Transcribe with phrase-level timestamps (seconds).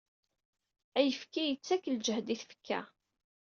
[0.97, 2.79] Ayefki yettakk ljehd i tfekka.